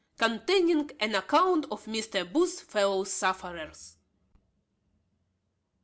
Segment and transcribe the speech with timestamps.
[0.17, 2.23] _Containing an account of Mr.
[2.33, 3.97] Booth's fellow sufferers.